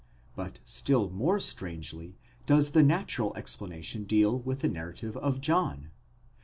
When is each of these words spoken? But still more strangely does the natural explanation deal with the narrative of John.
But 0.35 0.57
still 0.65 1.11
more 1.11 1.39
strangely 1.39 2.17
does 2.47 2.71
the 2.71 2.81
natural 2.81 3.35
explanation 3.37 4.05
deal 4.05 4.39
with 4.39 4.61
the 4.61 4.67
narrative 4.67 5.15
of 5.17 5.41
John. 5.41 5.91